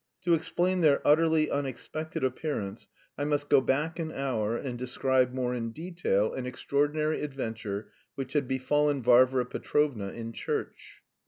[0.23, 2.87] To explain their utterly unexpected appearance,
[3.19, 8.33] I must go back an hour and describe more in detail an extraordinary adventure which
[8.33, 11.03] had befallen Varvara Petrovna in church.